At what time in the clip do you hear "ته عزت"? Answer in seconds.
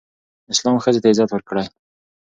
1.03-1.29